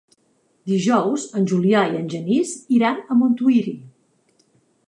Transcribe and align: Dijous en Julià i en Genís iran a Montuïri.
Dijous 0.71 1.25
en 1.41 1.45
Julià 1.51 1.83
i 1.93 1.99
en 2.01 2.09
Genís 2.15 2.57
iran 2.79 2.99
a 3.05 3.19
Montuïri. 3.23 3.79